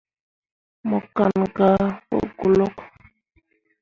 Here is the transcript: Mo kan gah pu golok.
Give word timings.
Mo 0.89 0.97
kan 1.15 1.33
gah 1.55 1.81
pu 2.07 2.17
golok. 2.39 2.75